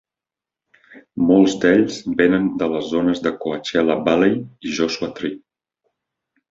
[1.31, 5.41] Molts d"ells venen de les zones de Coachella Valley i Joshua Tree.